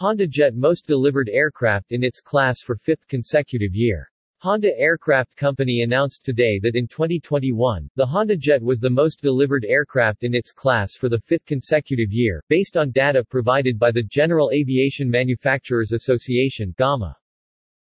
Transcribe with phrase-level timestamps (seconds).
[0.00, 4.10] Honda Jet most delivered aircraft in its class for fifth consecutive year.
[4.38, 9.66] Honda Aircraft Company announced today that in 2021, the Honda Jet was the most delivered
[9.68, 14.02] aircraft in its class for the fifth consecutive year, based on data provided by the
[14.02, 17.14] General Aviation Manufacturers Association GAMA.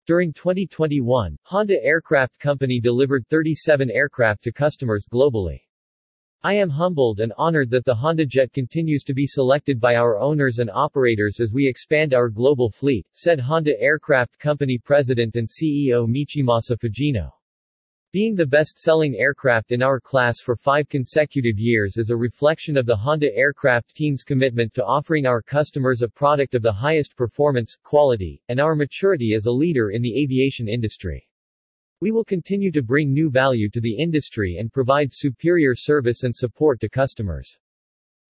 [0.08, 5.60] During 2021, Honda Aircraft Company delivered 37 aircraft to customers globally.
[6.48, 10.18] I am humbled and honored that the Honda Jet continues to be selected by our
[10.18, 15.50] owners and operators as we expand our global fleet, said Honda Aircraft Company President and
[15.50, 17.34] CEO Michimasa Fujino.
[18.14, 22.86] Being the best-selling aircraft in our class for five consecutive years is a reflection of
[22.86, 27.76] the Honda aircraft team's commitment to offering our customers a product of the highest performance,
[27.84, 31.27] quality, and our maturity as a leader in the aviation industry.
[32.00, 36.36] We will continue to bring new value to the industry and provide superior service and
[36.36, 37.58] support to customers.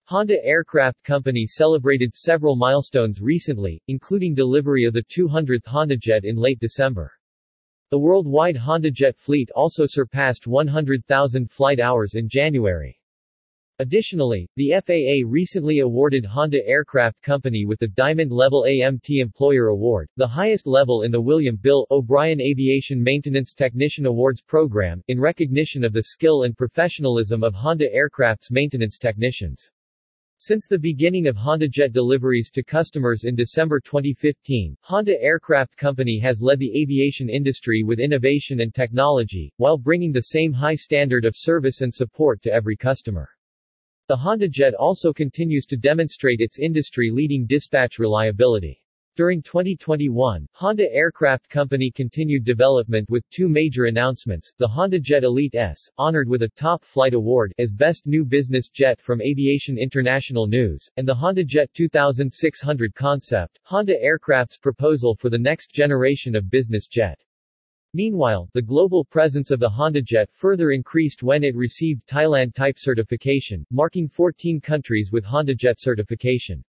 [0.06, 6.62] Honda Aircraft Company celebrated several milestones recently, including delivery of the 200th HondaJet in late
[6.62, 7.12] December.
[7.92, 12.97] The worldwide HondaJet fleet also surpassed 100,000 flight hours in January.
[13.80, 20.10] Additionally, the FAA recently awarded Honda Aircraft Company with the Diamond Level AMT Employer Award,
[20.18, 25.84] the highest level in the William Bill O'Brien Aviation Maintenance Technician Awards program, in recognition
[25.84, 29.70] of the skill and professionalism of Honda Aircraft's maintenance technicians.
[30.40, 36.42] Since the beginning of HondaJet deliveries to customers in December 2015, Honda Aircraft Company has
[36.42, 41.36] led the aviation industry with innovation and technology, while bringing the same high standard of
[41.36, 43.30] service and support to every customer.
[44.10, 48.82] The Honda Jet also continues to demonstrate its industry-leading dispatch reliability.
[49.18, 55.56] During 2021, Honda Aircraft Company continued development with two major announcements, the Honda Jet Elite
[55.56, 60.48] S, honored with a Top Flight Award as Best New Business Jet from Aviation International
[60.48, 66.50] News, and the Honda Jet 2600 concept, Honda Aircraft's proposal for the next generation of
[66.50, 67.20] business jet.
[67.98, 73.66] Meanwhile, the global presence of the HondaJet further increased when it received Thailand Type certification,
[73.72, 76.64] marking 14 countries with HondaJet certification.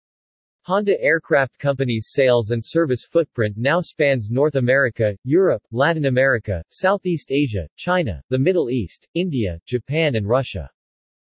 [0.62, 7.30] Honda Aircraft Company's sales and service footprint now spans North America, Europe, Latin America, Southeast
[7.30, 10.70] Asia, China, the Middle East, India, Japan and Russia.